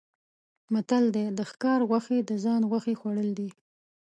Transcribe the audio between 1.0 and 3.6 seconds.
دی: د ښکار غوښې د ځان غوښې خوړل دي.